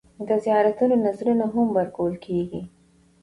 [0.27, 2.61] د زیارتونو نذرونه هم ورکول کېږي.